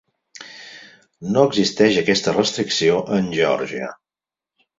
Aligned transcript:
No 1.35 1.43
existeix 1.49 1.99
aquesta 2.03 2.33
restricció 2.39 2.97
en 3.19 3.29
Geòrgia. 3.37 3.93